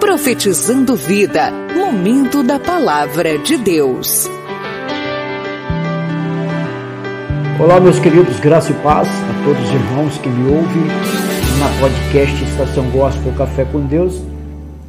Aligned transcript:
Profetizando 0.00 0.94
Vida, 0.94 1.50
momento 1.74 2.44
da 2.44 2.58
palavra 2.58 3.36
de 3.36 3.58
Deus. 3.58 4.28
Olá, 7.58 7.80
meus 7.80 7.98
queridos, 7.98 8.38
graça 8.38 8.70
e 8.70 8.74
paz 8.76 9.08
a 9.08 9.44
todos 9.44 9.60
os 9.60 9.74
irmãos 9.74 10.16
que 10.18 10.28
me 10.28 10.50
ouvem 10.52 10.86
na 11.58 11.80
podcast 11.80 12.44
Estação 12.44 12.88
Gospel 12.90 13.32
Café 13.32 13.64
com 13.64 13.84
Deus 13.86 14.22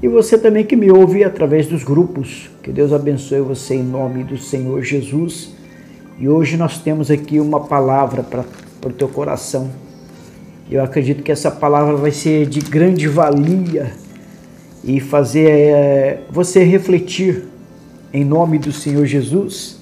e 0.01 0.07
você 0.07 0.37
também 0.37 0.63
que 0.63 0.75
me 0.75 0.91
ouve 0.91 1.23
através 1.23 1.65
dos 1.65 1.83
grupos. 1.83 2.47
Que 2.61 2.71
Deus 2.71 2.93
abençoe 2.93 3.41
você 3.41 3.75
em 3.75 3.83
nome 3.83 4.23
do 4.23 4.37
Senhor 4.37 4.83
Jesus. 4.83 5.55
E 6.19 6.29
hoje 6.29 6.55
nós 6.55 6.77
temos 6.77 7.09
aqui 7.09 7.39
uma 7.39 7.61
palavra 7.61 8.21
para 8.21 8.45
o 8.85 8.93
teu 8.93 9.07
coração. 9.07 9.71
Eu 10.69 10.83
acredito 10.83 11.23
que 11.23 11.31
essa 11.31 11.49
palavra 11.49 11.95
vai 11.95 12.11
ser 12.11 12.45
de 12.45 12.59
grande 12.59 13.07
valia 13.07 13.91
e 14.83 14.99
fazer 14.99 15.49
é, 15.49 16.21
você 16.29 16.63
refletir 16.63 17.45
em 18.13 18.23
nome 18.23 18.57
do 18.57 18.71
Senhor 18.71 19.05
Jesus 19.05 19.77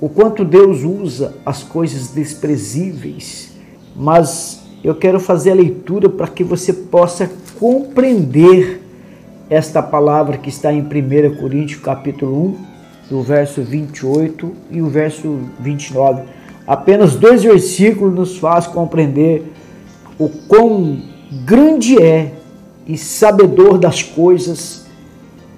o 0.00 0.08
quanto 0.08 0.44
Deus 0.44 0.82
usa 0.82 1.34
as 1.44 1.62
coisas 1.62 2.08
desprezíveis, 2.08 3.52
mas 3.94 4.62
eu 4.84 4.94
quero 4.94 5.18
fazer 5.18 5.52
a 5.52 5.54
leitura 5.54 6.08
para 6.08 6.28
que 6.28 6.44
você 6.44 6.72
possa 6.72 7.30
compreender 7.58 8.82
esta 9.48 9.82
palavra 9.82 10.36
que 10.36 10.50
está 10.50 10.72
em 10.72 10.80
1 10.80 11.36
Coríntios 11.40 11.80
capítulo 11.80 12.48
1, 12.48 12.76
do 13.08 13.22
verso 13.22 13.62
28 13.62 14.52
e 14.70 14.82
o 14.82 14.88
verso 14.88 15.38
29. 15.60 16.22
Apenas 16.66 17.14
dois 17.14 17.42
versículos 17.42 18.14
nos 18.14 18.38
faz 18.38 18.66
compreender 18.66 19.44
o 20.18 20.28
quão 20.28 21.00
grande 21.44 22.02
é 22.02 22.32
e 22.86 22.96
sabedor 22.96 23.78
das 23.78 24.02
coisas, 24.02 24.86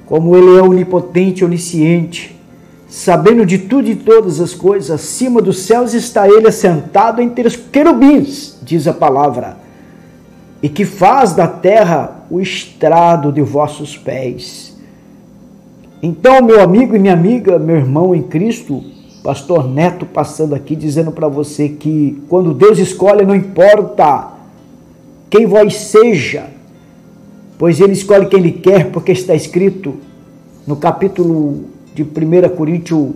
como 0.06 0.36
ele 0.36 0.58
é 0.58 0.62
onipotente, 0.62 1.44
onisciente, 1.44 2.34
sabendo 2.88 3.44
de 3.44 3.58
tudo 3.58 3.88
e 3.88 3.96
todas 3.96 4.40
as 4.40 4.54
coisas, 4.54 4.90
acima 4.90 5.42
dos 5.42 5.60
céus 5.60 5.92
está 5.92 6.26
ele 6.26 6.48
assentado 6.48 7.20
entre 7.20 7.46
os 7.46 7.54
querubins, 7.54 8.58
diz 8.62 8.88
a 8.88 8.94
palavra, 8.94 9.58
e 10.62 10.68
que 10.68 10.84
faz 10.84 11.32
da 11.32 11.46
terra 11.46 12.22
o 12.30 12.40
estrado 12.40 13.30
de 13.30 13.42
vossos 13.42 13.96
pés. 13.96 14.76
Então, 16.02 16.42
meu 16.42 16.62
amigo 16.62 16.96
e 16.96 16.98
minha 16.98 17.12
amiga, 17.12 17.58
meu 17.58 17.76
irmão 17.76 18.14
em 18.14 18.22
Cristo, 18.22 18.82
pastor 19.22 19.68
Neto 19.68 20.06
passando 20.06 20.54
aqui 20.54 20.74
dizendo 20.74 21.12
para 21.12 21.28
você 21.28 21.68
que 21.68 22.22
quando 22.28 22.54
Deus 22.54 22.78
escolhe, 22.78 23.26
não 23.26 23.34
importa 23.34 24.28
quem 25.28 25.44
vós 25.44 25.74
seja, 25.74 26.46
pois 27.58 27.80
ele 27.80 27.92
escolhe 27.92 28.26
quem 28.26 28.38
ele 28.38 28.52
quer, 28.52 28.90
porque 28.92 29.12
está 29.12 29.34
escrito 29.34 29.96
no 30.66 30.76
capítulo 30.76 31.64
de 31.94 32.04
1 32.04 32.56
Coríntios 32.56 33.10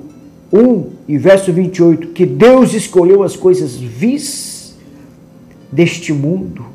1 0.53 0.87
e 1.09 1.17
verso 1.17 1.53
28, 1.53 2.09
que 2.09 2.27
Deus 2.27 2.75
escolheu 2.75 3.23
as 3.23 3.37
coisas 3.37 3.77
vis 3.77 4.75
deste 5.71 6.13
mundo 6.13 6.67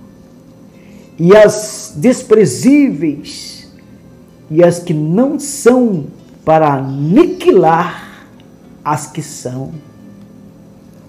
e 1.19 1.35
as 1.35 1.93
desprezíveis 1.95 3.67
e 4.49 4.63
as 4.63 4.79
que 4.79 4.93
não 4.93 5.37
são 5.37 6.05
para 6.45 6.75
aniquilar 6.75 8.25
as 8.83 9.11
que 9.11 9.21
são, 9.21 9.73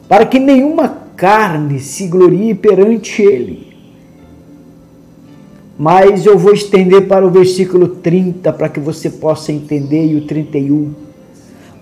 para 0.09 0.27
que 0.27 0.39
nenhuma 0.39 0.89
carne 1.17 1.79
se 1.79 2.09
glorie 2.09 2.55
perante 2.55 3.23
ele. 3.23 3.68
Mas 5.79 6.27
eu 6.27 6.37
vou 6.37 6.53
estender 6.53 7.07
para 7.07 7.25
o 7.25 7.31
versículo 7.31 7.87
30 7.87 8.53
para 8.53 8.69
que 8.69 8.81
você 8.81 9.09
possa 9.09 9.53
entender 9.53 10.07
e 10.07 10.17
o 10.17 10.27
31. 10.27 10.93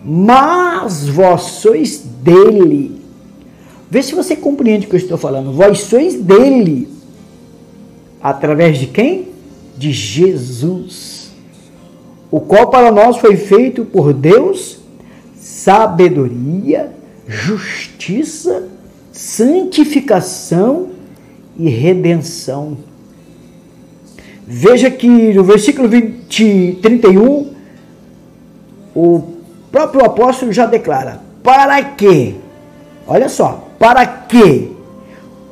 Mas 0.05 1.09
vós 1.09 1.43
sois 1.43 1.99
dele. 1.99 3.01
Vê 3.91 4.03
se 4.03 4.15
você 4.15 4.37
compreende 4.37 4.87
o 4.87 4.91
que 4.91 4.97
eu 4.97 5.01
estou 5.01 5.17
falando. 5.17 5.51
Vós 5.51 5.81
sois 5.81 6.21
dele. 6.21 6.89
Através 8.23 8.79
de 8.79 8.87
quem? 8.89 9.29
De 9.79 9.91
Jesus. 9.93 11.31
O 12.31 12.39
qual 12.41 12.69
para 12.69 12.93
nós 12.93 13.17
foi 13.17 13.37
feito 13.37 13.87
por 13.87 14.13
Deus 14.13 14.81
sabedoria, 15.39 16.93
justiça, 17.27 18.69
santificação 19.11 20.91
e 21.57 21.71
redenção 21.71 22.77
Veja 24.47 24.91
que 24.91 25.35
no 25.35 25.43
versículo 25.43 25.89
20, 25.89 26.79
31, 26.81 27.53
o 28.95 29.23
próprio 29.73 30.05
apóstolo 30.05 30.53
já 30.53 30.67
declara: 30.67 31.21
para 31.43 31.83
que, 31.83 32.37
olha 33.09 33.29
só, 33.29 33.69
para 33.79 34.07
que, 34.07 34.71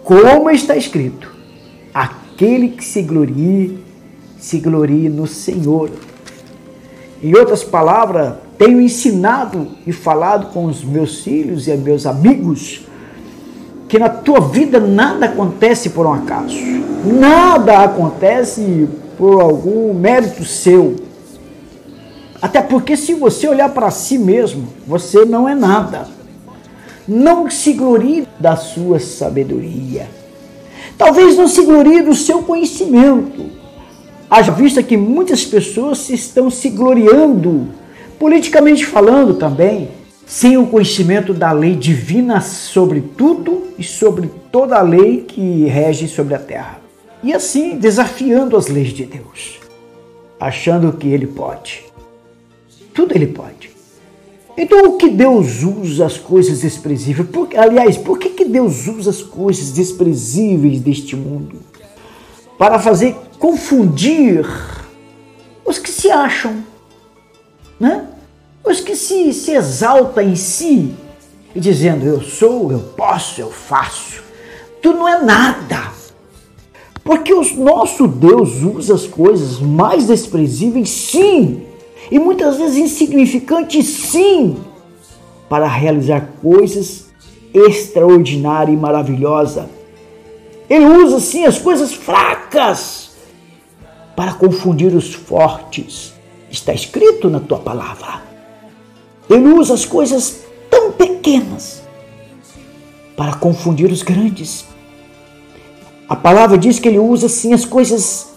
como 0.05 0.49
está 0.49 0.77
escrito, 0.77 1.28
aquele 1.93 2.69
que 2.69 2.84
se 2.84 3.03
glorie, 3.03 3.78
se 4.38 4.59
glorie 4.59 5.09
no 5.09 5.26
Senhor. 5.26 5.91
Em 7.21 7.34
outras 7.34 7.65
palavras, 7.65 8.34
tenho 8.56 8.81
ensinado 8.81 9.69
e 9.84 9.93
falado 9.93 10.53
com 10.53 10.66
os 10.66 10.84
meus 10.84 11.25
filhos 11.25 11.66
e 11.66 11.76
meus 11.76 12.06
amigos 12.06 12.82
que 13.88 13.99
na 13.99 14.09
tua 14.09 14.41
vida 14.41 14.78
nada 14.78 15.26
acontece 15.26 15.91
por 15.91 16.06
um 16.06 16.12
acaso. 16.12 16.94
Nada 17.04 17.84
acontece 17.84 18.88
por 19.19 19.41
algum 19.41 19.92
mérito 19.92 20.44
seu. 20.44 20.97
Até 22.41 22.62
porque 22.62 22.97
se 22.97 23.15
você 23.15 23.47
olhar 23.47 23.69
para 23.70 23.91
si 23.91 24.19
mesmo, 24.19 24.69
você 24.87 25.25
não 25.25 25.48
é 25.48 25.54
nada. 25.54 26.09
Não 27.06 27.50
se 27.50 27.75
glorie 27.75 28.26
da 28.38 28.56
sua 28.56 28.98
sabedoria. 28.98 30.09
Talvez 30.97 31.37
não 31.37 31.47
se 31.47 31.62
glorie 31.62 32.03
do 32.03 32.14
seu 32.14 32.43
conhecimento. 32.43 33.50
Haja 34.31 34.53
vista 34.53 34.82
que 34.82 34.97
muitas 34.97 35.44
pessoas 35.44 36.09
estão 36.09 36.50
se 36.50 36.70
gloriando, 36.70 37.69
politicamente 38.19 38.87
falando 38.87 39.34
também, 39.34 39.91
sem 40.26 40.56
o 40.56 40.66
conhecimento 40.66 41.34
da 41.34 41.53
lei 41.53 41.76
divina 41.76 42.41
sobre 42.41 43.03
tudo 43.03 43.64
e 43.78 43.82
sobre 43.82 44.31
toda 44.50 44.78
a 44.78 44.82
lei 44.82 45.22
que 45.28 45.66
rege 45.66 46.09
sobre 46.09 46.34
a 46.34 46.38
terra. 46.38 46.83
E 47.24 47.32
assim 47.32 47.78
desafiando 47.78 48.54
as 48.54 48.68
leis 48.68 48.90
de 48.90 49.06
Deus, 49.06 49.58
achando 50.38 50.92
que 50.92 51.08
ele 51.08 51.26
pode. 51.26 51.82
Tudo 52.92 53.14
ele 53.16 53.28
pode. 53.28 53.70
Então, 54.54 54.84
o 54.84 54.98
que 54.98 55.08
Deus 55.08 55.62
usa 55.62 56.04
as 56.04 56.18
coisas 56.18 56.60
desprezíveis? 56.60 57.26
Por, 57.30 57.48
aliás, 57.56 57.96
por 57.96 58.18
que, 58.18 58.28
que 58.28 58.44
Deus 58.44 58.86
usa 58.86 59.08
as 59.08 59.22
coisas 59.22 59.72
desprezíveis 59.72 60.82
deste 60.82 61.16
mundo? 61.16 61.60
Para 62.58 62.78
fazer 62.78 63.16
confundir 63.38 64.46
os 65.64 65.78
que 65.78 65.90
se 65.90 66.10
acham, 66.10 66.62
né? 67.80 68.06
os 68.62 68.80
que 68.80 68.94
se, 68.94 69.32
se 69.32 69.52
exalta 69.52 70.22
em 70.22 70.36
si, 70.36 70.94
e 71.54 71.58
dizendo 71.58 72.04
eu 72.04 72.20
sou, 72.20 72.70
eu 72.70 72.80
posso, 72.80 73.40
eu 73.40 73.50
faço. 73.50 74.22
Tu 74.82 74.92
não 74.92 75.08
é 75.08 75.22
nada. 75.22 75.94
Porque 77.04 77.34
o 77.34 77.44
nosso 77.56 78.09
Deus 78.09 78.62
usa 78.62 78.94
as 78.94 79.06
coisas 79.06 79.60
mais 79.60 80.06
desprezíveis, 80.06 80.88
sim, 80.88 81.62
e 82.10 82.19
muitas 82.19 82.56
vezes 82.56 82.78
insignificantes, 82.78 83.87
sim, 83.87 84.56
para 85.48 85.69
realizar 85.69 86.31
coisas 86.41 87.06
extraordinárias 87.53 88.76
e 88.76 88.81
maravilhosas. 88.81 89.66
Ele 90.69 90.87
usa, 90.87 91.20
sim, 91.20 91.44
as 91.44 91.59
coisas 91.59 91.93
fracas 91.93 93.10
para 94.16 94.32
confundir 94.32 94.94
os 94.94 95.14
fortes. 95.14 96.14
Está 96.50 96.73
escrito 96.73 97.28
na 97.28 97.40
tua 97.40 97.58
palavra. 97.58 98.23
Ele 99.28 99.49
usa 99.49 99.75
as 99.75 99.84
coisas 99.84 100.44
tão 100.70 100.93
pequenas 100.93 101.82
para 103.17 103.34
confundir 103.34 103.90
os 103.90 104.02
grandes. 104.02 104.64
A 106.08 106.16
palavra 106.16 106.58
diz 106.58 106.78
que 106.78 106.88
ele 106.88 106.98
usa 106.98 107.28
sim 107.28 107.52
as 107.52 107.64
coisas 107.64 108.34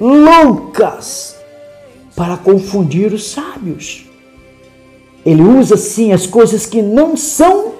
loucas 0.00 1.36
para 2.16 2.36
confundir 2.36 3.12
os 3.12 3.30
sábios. 3.30 4.06
Ele 5.24 5.42
usa 5.42 5.76
sim 5.76 6.12
as 6.12 6.26
coisas 6.26 6.66
que 6.66 6.82
não 6.82 7.16
são 7.16 7.74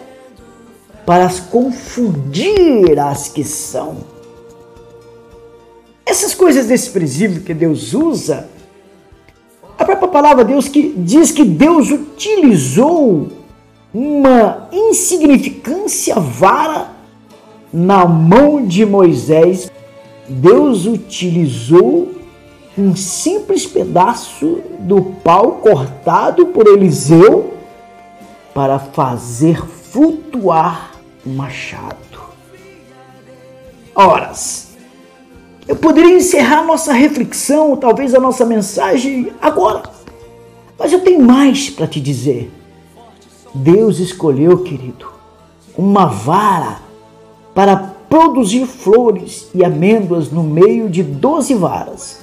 para 1.05 1.25
as 1.25 1.41
confundir 1.41 2.99
as 2.99 3.29
que 3.29 3.43
são. 3.43 3.97
Essas 6.05 6.35
coisas 6.35 6.67
desprezíveis 6.67 7.43
que 7.43 7.55
Deus 7.55 7.95
usa 7.95 8.49
a 9.79 9.85
própria 9.85 10.09
palavra 10.09 10.45
de 10.45 10.53
Deus 10.53 10.69
que 10.69 10.93
diz 10.97 11.31
que 11.31 11.45
Deus 11.45 11.91
utilizou 11.91 13.29
uma 13.93 14.69
insignificância 14.73 16.15
vara 16.17 16.98
na 17.73 18.07
mão 18.07 18.65
de 18.65 18.85
Moisés. 18.85 19.71
Deus 20.29 20.87
utilizou 20.87 22.13
um 22.77 22.95
simples 22.95 23.67
pedaço 23.67 24.61
do 24.81 25.03
pau 25.03 25.53
cortado 25.53 26.47
por 26.47 26.67
Eliseu 26.67 27.55
para 28.55 28.79
fazer 28.79 29.67
flutuar 29.67 30.93
o 31.25 31.31
machado. 31.31 31.97
Horas. 33.95 34.69
Eu 35.67 35.77
poderia 35.77 36.17
encerrar 36.17 36.65
nossa 36.65 36.93
reflexão, 36.93 37.77
talvez 37.77 38.15
a 38.15 38.21
nossa 38.21 38.45
mensagem 38.45 39.33
agora. 39.41 39.83
Mas 40.79 40.93
eu 40.93 41.01
tenho 41.01 41.21
mais 41.21 41.69
para 41.69 41.87
te 41.87 42.01
dizer. 42.01 42.51
Deus 43.55 43.99
escolheu, 43.99 44.63
querido, 44.63 45.11
uma 45.77 46.07
vara 46.07 46.88
para 47.55 47.77
produzir 48.09 48.67
flores 48.67 49.49
e 49.55 49.65
amêndoas 49.65 50.31
no 50.31 50.43
meio 50.43 50.89
de 50.89 51.03
doze 51.03 51.55
varas, 51.55 52.21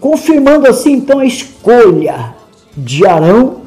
confirmando 0.00 0.68
assim 0.68 0.92
então 0.92 1.20
a 1.20 1.24
escolha 1.24 2.34
de 2.76 3.06
Arão 3.06 3.62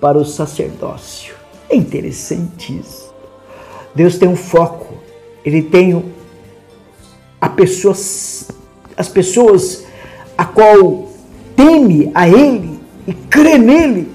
para 0.00 0.18
o 0.18 0.24
sacerdócio. 0.24 1.34
É 1.68 1.76
interessante 1.76 2.78
isso. 2.78 3.12
Deus 3.94 4.18
tem 4.18 4.28
um 4.28 4.36
foco, 4.36 4.94
ele 5.44 5.62
tem 5.62 6.04
a 7.40 7.48
pessoa, 7.48 7.94
as 8.96 9.08
pessoas 9.08 9.84
a 10.36 10.44
qual 10.44 11.08
teme 11.54 12.10
a 12.14 12.28
ele 12.28 12.80
e 13.06 13.12
crê 13.12 13.56
nele 13.56 14.10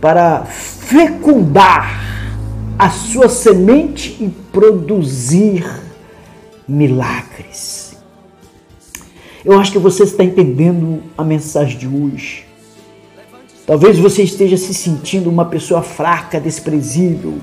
para 0.00 0.44
fecundar 0.44 2.11
a 2.82 2.90
sua 2.90 3.28
semente 3.28 4.16
e 4.20 4.28
produzir 4.50 5.64
milagres. 6.66 7.96
Eu 9.44 9.56
acho 9.56 9.70
que 9.70 9.78
você 9.78 10.02
está 10.02 10.24
entendendo 10.24 11.00
a 11.16 11.22
mensagem 11.22 11.78
de 11.78 11.86
hoje. 11.86 12.44
Talvez 13.64 14.00
você 14.00 14.24
esteja 14.24 14.56
se 14.56 14.74
sentindo 14.74 15.30
uma 15.30 15.44
pessoa 15.44 15.80
fraca, 15.80 16.40
desprezível. 16.40 17.34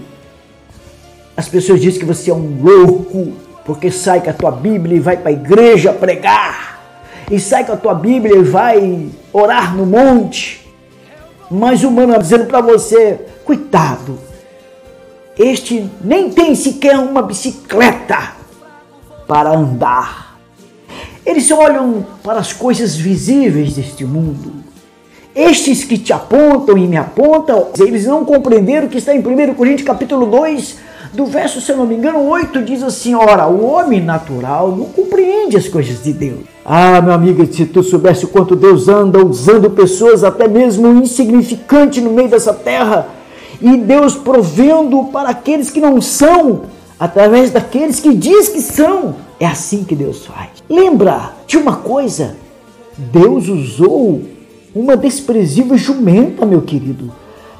As 1.37 1.47
pessoas 1.47 1.79
dizem 1.79 2.01
que 2.01 2.05
você 2.05 2.31
é 2.31 2.33
um 2.33 2.61
louco 2.61 3.31
porque 3.63 3.89
sai 3.89 4.19
com 4.19 4.31
a 4.31 4.33
tua 4.33 4.51
Bíblia 4.51 4.97
e 4.97 4.99
vai 4.99 5.15
para 5.15 5.29
a 5.29 5.31
igreja 5.31 5.93
pregar. 5.93 6.81
E 7.31 7.39
sai 7.39 7.65
com 7.65 7.71
a 7.71 7.77
tua 7.77 7.93
Bíblia 7.93 8.35
e 8.35 8.43
vai 8.43 9.07
orar 9.31 9.73
no 9.73 9.85
monte. 9.85 10.67
Mas 11.49 11.81
o 11.85 11.87
humano 11.87 12.19
dizendo 12.19 12.45
para 12.45 12.59
você, 12.59 13.21
cuidado, 13.45 14.27
este 15.39 15.89
nem 16.03 16.29
tem 16.29 16.53
sequer 16.53 16.99
uma 16.99 17.21
bicicleta 17.21 18.33
para 19.25 19.51
andar. 19.51 20.37
Eles 21.25 21.47
só 21.47 21.59
olham 21.59 22.05
para 22.21 22.39
as 22.39 22.51
coisas 22.51 22.97
visíveis 22.97 23.73
deste 23.73 24.03
mundo. 24.03 24.51
Estes 25.33 25.85
que 25.85 25.97
te 25.97 26.11
apontam 26.11 26.77
e 26.77 26.85
me 26.85 26.97
apontam, 26.97 27.69
eles 27.79 28.05
não 28.05 28.25
compreenderam 28.25 28.89
que 28.89 28.97
está 28.97 29.15
em 29.15 29.19
1 29.19 29.53
Coríntios 29.53 29.87
capítulo 29.87 30.25
2, 30.25 30.77
do 31.13 31.25
verso, 31.25 31.61
se 31.61 31.71
eu 31.71 31.77
não 31.77 31.87
me 31.87 31.95
engano, 31.95 32.19
8, 32.27 32.61
diz 32.63 32.83
assim, 32.83 33.15
ora, 33.15 33.47
o 33.47 33.65
homem 33.65 34.01
natural 34.01 34.75
não 34.75 34.85
compreende 34.85 35.55
as 35.55 35.67
coisas 35.67 36.03
de 36.03 36.11
Deus. 36.11 36.39
Ah, 36.65 37.01
meu 37.01 37.13
amigo, 37.13 37.45
se 37.51 37.65
tu 37.65 37.81
soubesse 37.81 38.25
o 38.25 38.27
quanto 38.27 38.55
Deus 38.55 38.89
anda 38.89 39.25
usando 39.25 39.69
pessoas 39.69 40.23
até 40.23 40.47
mesmo 40.47 40.87
insignificantes 40.87 42.03
no 42.03 42.11
meio 42.11 42.27
dessa 42.27 42.53
terra, 42.53 43.07
e 43.61 43.77
Deus 43.77 44.15
provendo 44.15 45.05
para 45.05 45.29
aqueles 45.29 45.69
que 45.69 45.81
não 45.81 46.01
são, 46.01 46.63
através 46.99 47.51
daqueles 47.51 47.99
que 47.99 48.13
diz 48.13 48.49
que 48.49 48.61
são. 48.61 49.15
É 49.39 49.45
assim 49.45 49.83
que 49.83 49.95
Deus 49.95 50.25
faz. 50.25 50.49
Lembra 50.69 51.33
de 51.47 51.57
uma 51.57 51.77
coisa? 51.77 52.35
Deus 52.97 53.47
usou 53.47 54.21
uma 54.75 54.95
desprezível 54.97 55.77
jumenta, 55.77 56.45
meu 56.45 56.61
querido, 56.61 57.11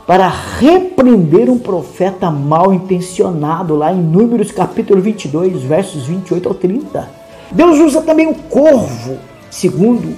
para 0.06 0.28
repreender 0.28 1.50
um 1.50 1.58
profeta 1.58 2.32
mal 2.32 2.74
intencionado, 2.74 3.76
lá 3.76 3.94
em 3.94 4.02
Números 4.02 4.52
capítulo 4.52 5.02
22, 5.02 5.62
versos 5.62 6.06
28 6.08 6.50
ao 6.50 6.56
30. 6.56 7.10
Deus 7.52 7.80
usa 7.80 8.02
também 8.02 8.28
o 8.28 8.36
corvo, 8.36 9.18
segundo 9.50 10.16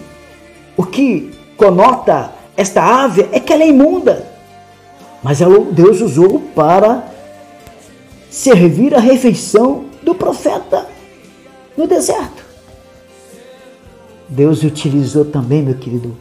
o 0.77 0.83
que 0.83 1.31
conota 1.57 2.31
esta 2.57 2.81
ave 2.81 3.27
é 3.31 3.39
que 3.39 3.53
ela 3.53 3.63
é 3.63 3.67
imunda. 3.67 4.25
Mas 5.23 5.39
Deus 5.71 6.01
usou 6.01 6.39
para 6.55 7.07
servir 8.29 8.95
a 8.95 8.99
refeição 8.99 9.85
do 10.01 10.15
profeta 10.15 10.87
no 11.77 11.85
deserto. 11.85 12.43
Deus 14.27 14.63
utilizou 14.63 15.25
também, 15.25 15.61
meu 15.61 15.75
querido, 15.75 16.15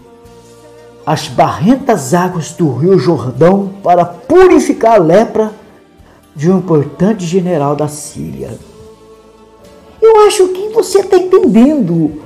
as 1.06 1.28
barrentas 1.28 2.12
águas 2.12 2.52
do 2.52 2.72
rio 2.74 2.98
Jordão 2.98 3.72
para 3.82 4.04
purificar 4.04 4.96
a 4.96 5.02
lepra 5.02 5.52
de 6.34 6.50
um 6.50 6.58
importante 6.58 7.24
general 7.24 7.74
da 7.74 7.88
Síria. 7.88 8.58
Eu 10.02 10.26
acho 10.26 10.48
que 10.48 10.68
você 10.70 11.00
está 11.00 11.16
entendendo 11.16 12.22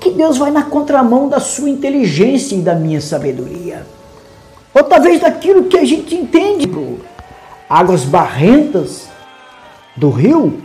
que 0.00 0.10
Deus 0.10 0.38
vai 0.38 0.50
na 0.50 0.62
contramão 0.62 1.28
da 1.28 1.40
sua 1.40 1.68
inteligência 1.68 2.54
e 2.54 2.60
da 2.60 2.74
minha 2.74 3.00
sabedoria. 3.00 3.86
Ou 4.74 4.84
talvez 4.84 5.20
daquilo 5.20 5.64
que 5.64 5.78
a 5.78 5.84
gente 5.84 6.14
entende. 6.14 6.70
Águas 7.68 8.04
barrentas 8.04 9.08
do 9.96 10.10
rio 10.10 10.62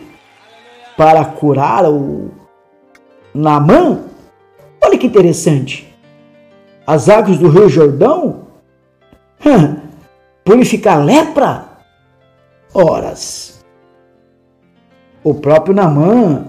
para 0.95 1.25
curar 1.25 1.85
o 1.85 2.31
Namã. 3.33 4.03
Olha 4.81 4.97
que 4.97 5.07
interessante. 5.07 5.93
As 6.85 7.09
águas 7.09 7.37
do 7.37 7.49
Rio 7.49 7.69
Jordão 7.69 8.47
purificar 10.43 11.03
lepra? 11.03 11.65
Horas. 12.73 13.63
O 15.23 15.33
próprio 15.33 15.75
Namã 15.75 16.47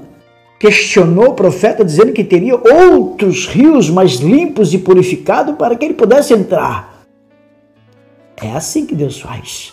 questionou 0.59 1.31
o 1.31 1.35
profeta 1.35 1.85
dizendo 1.85 2.13
que 2.13 2.25
teria 2.25 2.57
outros 2.57 3.47
rios 3.47 3.91
mais 3.91 4.15
limpos 4.15 4.73
e 4.73 4.79
purificados 4.79 5.57
para 5.57 5.77
que 5.77 5.85
ele 5.85 5.95
pudesse 5.95 6.33
entrar. 6.33 6.94
É 8.37 8.53
assim 8.53 8.87
que 8.87 8.95
Deus 8.95 9.21
faz. 9.21 9.73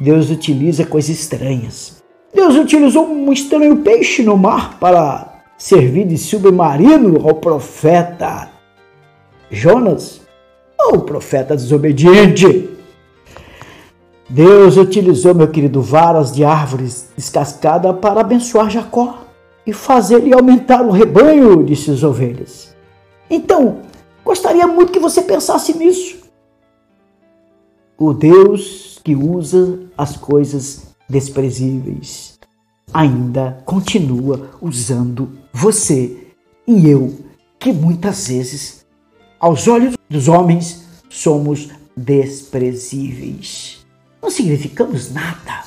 Deus 0.00 0.30
utiliza 0.30 0.84
coisas 0.84 1.10
estranhas. 1.10 2.02
Deus 2.34 2.56
utilizou 2.56 3.06
um 3.06 3.32
estranho 3.32 3.76
peixe 3.78 4.22
no 4.22 4.36
mar 4.36 4.78
para 4.78 5.42
servir 5.56 6.06
de 6.06 6.18
submarino 6.18 7.28
ao 7.28 7.36
profeta 7.36 8.50
Jonas, 9.50 10.22
ou 10.78 11.02
profeta 11.02 11.54
desobediente. 11.54 12.70
Deus 14.28 14.78
utilizou, 14.78 15.34
meu 15.34 15.48
querido, 15.48 15.82
varas 15.82 16.32
de 16.32 16.42
árvores 16.42 17.10
descascadas 17.14 17.96
para 18.00 18.22
abençoar 18.22 18.70
Jacó 18.70 19.18
e 19.66 19.72
fazer-lhe 19.72 20.32
aumentar 20.32 20.82
o 20.82 20.90
rebanho 20.90 21.62
de 21.62 21.76
suas 21.76 22.02
ovelhas. 22.02 22.74
Então, 23.30 23.80
gostaria 24.24 24.66
muito 24.66 24.90
que 24.90 24.98
você 24.98 25.22
pensasse 25.22 25.76
nisso. 25.76 26.21
O 27.98 28.12
Deus 28.12 28.98
que 29.04 29.14
usa 29.14 29.80
as 29.96 30.16
coisas 30.16 30.94
desprezíveis 31.08 32.38
ainda 32.92 33.62
continua 33.64 34.50
usando 34.60 35.38
você 35.52 36.28
e 36.66 36.88
eu, 36.88 37.18
que 37.58 37.72
muitas 37.72 38.28
vezes, 38.28 38.86
aos 39.38 39.66
olhos 39.66 39.94
dos 40.08 40.28
homens, 40.28 40.84
somos 41.08 41.70
desprezíveis. 41.96 43.84
Não 44.22 44.30
significamos 44.30 45.12
nada. 45.12 45.64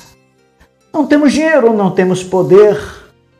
Não 0.92 1.06
temos 1.06 1.32
dinheiro, 1.32 1.74
não 1.74 1.90
temos 1.90 2.22
poder 2.22 2.78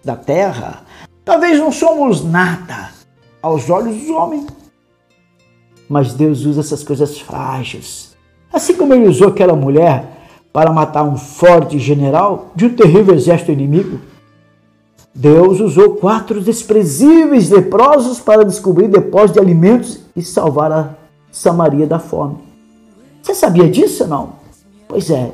da 0.05 0.17
terra. 0.17 0.85
Talvez 1.25 1.59
não 1.59 1.73
somos 1.73 2.25
nada 2.25 2.93
aos 3.43 3.71
olhos 3.71 3.97
dos 3.97 4.11
homens. 4.11 4.47
Mas 5.89 6.15
Deus 6.15 6.45
usa 6.45 6.61
essas 6.61 6.83
coisas 6.83 7.19
frágeis 7.19 8.16
Assim 8.57 8.73
como 8.73 8.95
ele 8.95 9.07
usou 9.07 9.29
aquela 9.29 9.55
mulher 9.55 10.03
para 10.51 10.73
matar 10.73 11.03
um 11.03 11.19
forte 11.19 11.79
general 11.79 12.53
de 12.57 12.65
um 12.65 12.75
terrível 12.75 13.15
exército 13.15 13.53
inimigo, 13.53 14.01
Deus 15.15 15.61
usou 15.61 15.97
quatro 15.97 16.41
desprezíveis 16.41 17.51
leprosos 17.51 18.19
para 18.19 18.47
descobrir 18.47 18.89
depósitos 18.89 19.35
de 19.35 19.41
alimentos 19.41 20.01
e 20.17 20.23
salvar 20.23 20.73
a 20.73 20.89
Samaria 21.31 21.87
da 21.87 21.99
fome. 21.99 22.39
Você 23.23 23.35
sabia 23.35 23.69
disso 23.69 24.07
não? 24.07 24.31
Pois 24.89 25.11
é. 25.11 25.33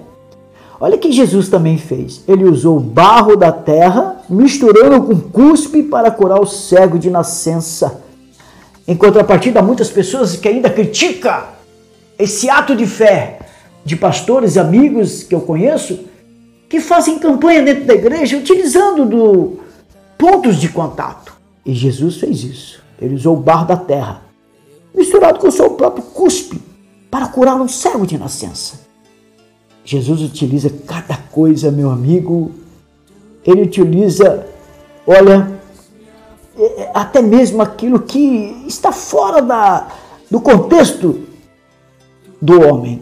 Olha 0.81 0.97
o 0.97 0.99
que 0.99 1.12
Jesus 1.12 1.49
também 1.49 1.79
fez. 1.79 2.25
Ele 2.26 2.43
usou 2.43 2.79
o 2.79 2.81
barro 2.81 3.37
da 3.37 3.52
terra, 3.52 4.17
misturando 4.29 5.00
com 5.00 5.21
cuspe 5.21 5.85
para 5.85 6.11
curar 6.11 6.41
o 6.41 6.47
cego 6.47 6.99
de 6.99 7.09
nascença. 7.09 8.02
Em 8.88 8.97
contrapartida, 8.97 9.62
muitas 9.62 9.91
pessoas 9.91 10.35
que 10.35 10.49
ainda 10.49 10.69
criticam 10.69 11.62
esse 12.23 12.49
ato 12.49 12.76
de 12.76 12.87
fé 12.87 13.41
de 13.85 13.97
pastores 13.97 14.57
amigos 14.57 15.25
que 15.25 15.35
eu 15.35 15.41
conheço 15.41 16.05
que 16.69 16.81
fazem 16.81 17.19
campanha 17.19 17.62
dentro 17.62 17.85
da 17.85 17.95
igreja 17.95 18.38
utilizando 18.38 19.05
do 19.05 19.59
pontos 20.17 20.57
de 20.57 20.69
contato. 20.69 21.33
E 21.67 21.75
Jesus 21.75 22.19
fez 22.19 22.45
isso. 22.45 22.83
Ele 23.00 23.17
usou 23.17 23.37
o 23.37 23.41
barro 23.41 23.67
da 23.67 23.76
terra, 23.76 24.23
misturado 24.95 25.41
com 25.41 25.49
o 25.49 25.52
seu 25.52 25.71
próprio 25.71 26.05
cuspe, 26.05 26.62
para 27.11 27.26
curar 27.26 27.61
um 27.61 27.67
cego 27.67 28.07
de 28.07 28.17
nascença. 28.17 28.81
Jesus 29.85 30.23
utiliza 30.23 30.71
cada 30.87 31.17
coisa, 31.17 31.73
meu 31.73 31.91
amigo. 31.91 32.52
Ele 33.45 33.62
utiliza, 33.62 34.47
olha, 35.05 35.50
é, 36.57 36.83
é, 36.83 36.91
até 36.95 37.21
mesmo 37.21 37.61
aquilo 37.61 37.99
que 37.99 38.64
está 38.69 38.93
fora 38.93 39.43
da, 39.43 39.88
do 40.31 40.41
contexto 40.41 41.32
do 42.43 42.61
homem. 42.61 43.01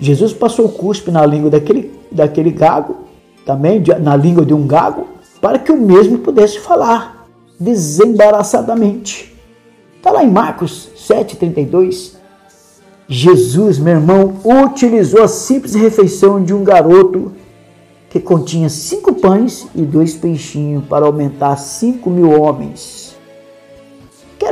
Jesus 0.00 0.32
passou 0.32 0.66
o 0.66 0.72
cuspe 0.72 1.12
na 1.12 1.24
língua 1.24 1.50
daquele, 1.50 1.92
daquele 2.10 2.50
gago, 2.50 2.96
também 3.46 3.80
na 4.00 4.16
língua 4.16 4.44
de 4.44 4.52
um 4.52 4.66
gago, 4.66 5.06
para 5.40 5.58
que 5.58 5.70
o 5.70 5.80
mesmo 5.80 6.18
pudesse 6.18 6.58
falar 6.58 7.28
desembaraçadamente. 7.58 9.32
Está 9.96 10.10
lá 10.10 10.24
em 10.24 10.30
Marcos 10.30 10.90
7,32. 10.96 12.14
Jesus, 13.06 13.78
meu 13.78 13.94
irmão, 13.94 14.36
utilizou 14.44 15.22
a 15.22 15.28
simples 15.28 15.74
refeição 15.74 16.42
de 16.42 16.52
um 16.52 16.64
garoto 16.64 17.32
que 18.08 18.18
continha 18.18 18.68
cinco 18.68 19.14
pães 19.14 19.68
e 19.74 19.82
dois 19.82 20.14
peixinhos 20.14 20.84
para 20.86 21.06
aumentar 21.06 21.56
cinco 21.56 22.10
mil 22.10 22.40
homens. 22.40 23.09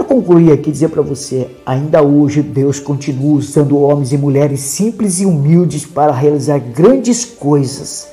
Concluir 0.09 0.53
aqui 0.53 0.73
dizer 0.73 0.89
para 0.89 1.03
você, 1.03 1.49
ainda 1.67 2.03
hoje 2.03 2.41
Deus 2.41 2.81
continua 2.81 3.37
usando 3.37 3.79
homens 3.79 4.11
e 4.11 4.17
mulheres 4.17 4.61
simples 4.61 5.21
e 5.21 5.27
humildes 5.27 5.85
para 5.85 6.13
realizar 6.13 6.59
grandes 6.59 7.27
coisas. 7.27 8.09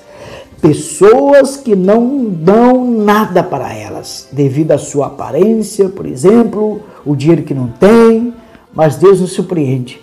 Pessoas 0.60 1.56
que 1.56 1.74
não 1.74 2.26
dão 2.26 2.86
nada 2.86 3.42
para 3.42 3.74
elas, 3.74 4.28
devido 4.34 4.74
à 4.74 4.78
sua 4.78 5.08
aparência, 5.08 5.88
por 5.88 6.06
exemplo, 6.06 6.82
o 7.06 7.16
dinheiro 7.16 7.44
que 7.44 7.54
não 7.54 7.70
tem, 7.70 8.34
mas 8.74 8.98
Deus 8.98 9.22
nos 9.22 9.32
surpreende 9.32 10.02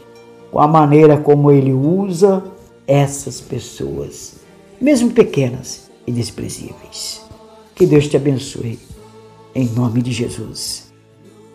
com 0.50 0.60
a 0.60 0.66
maneira 0.66 1.18
como 1.18 1.50
Ele 1.50 1.74
usa 1.74 2.42
essas 2.86 3.38
pessoas, 3.38 4.36
mesmo 4.80 5.10
pequenas 5.10 5.90
e 6.06 6.12
desprezíveis. 6.12 7.20
Que 7.74 7.84
Deus 7.84 8.08
te 8.08 8.16
abençoe, 8.16 8.78
em 9.54 9.68
nome 9.68 10.00
de 10.00 10.10
Jesus 10.10 10.91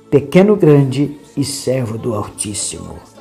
pequeno, 0.10 0.56
grande 0.56 1.18
e 1.36 1.44
servo 1.44 1.98
do 1.98 2.14
Altíssimo. 2.16 3.17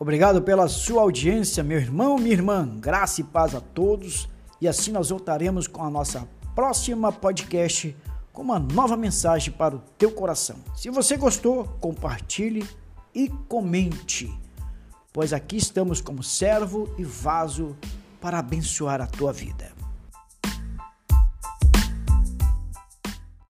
Obrigado 0.00 0.40
pela 0.40 0.66
sua 0.66 1.02
audiência, 1.02 1.62
meu 1.62 1.76
irmão, 1.76 2.16
minha 2.16 2.32
irmã. 2.32 2.66
Graça 2.78 3.20
e 3.20 3.24
paz 3.24 3.54
a 3.54 3.60
todos. 3.60 4.30
E 4.58 4.66
assim 4.66 4.90
nós 4.92 5.10
voltaremos 5.10 5.66
com 5.66 5.84
a 5.84 5.90
nossa 5.90 6.26
próxima 6.54 7.12
podcast 7.12 7.94
com 8.32 8.40
uma 8.40 8.58
nova 8.58 8.96
mensagem 8.96 9.52
para 9.52 9.76
o 9.76 9.82
teu 9.98 10.10
coração. 10.10 10.56
Se 10.74 10.88
você 10.88 11.18
gostou, 11.18 11.64
compartilhe 11.82 12.66
e 13.14 13.28
comente, 13.46 14.32
pois 15.12 15.34
aqui 15.34 15.58
estamos 15.58 16.00
como 16.00 16.22
servo 16.22 16.88
e 16.96 17.04
vaso 17.04 17.76
para 18.22 18.38
abençoar 18.38 19.02
a 19.02 19.06
tua 19.06 19.34
vida. 19.34 19.79